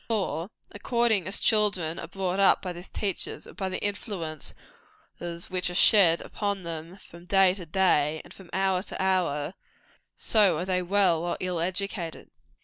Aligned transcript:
For, 0.07 0.49
according 0.71 1.27
as 1.27 1.39
children 1.39 1.99
are 1.99 2.07
brought 2.07 2.39
up 2.39 2.59
by 2.63 2.73
these 2.73 2.89
teachers, 2.89 3.45
and 3.45 3.55
by 3.55 3.69
the 3.69 3.79
influences 3.83 4.55
which 5.51 5.69
are 5.69 5.75
shed 5.75 6.21
upon 6.21 6.63
them 6.63 6.97
from 6.97 7.25
day 7.25 7.53
to 7.53 7.67
day 7.67 8.19
and 8.23 8.33
from 8.33 8.49
hour 8.51 8.81
to 8.81 8.99
hour, 8.99 9.53
so 10.15 10.57
are 10.57 10.65
they 10.65 10.81
well 10.81 11.19
or 11.21 11.37
ill 11.39 11.59
educated. 11.59 12.31